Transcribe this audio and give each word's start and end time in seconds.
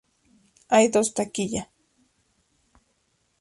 Hay 0.67 0.87
dos 0.89 1.13
taquilla. 1.13 1.69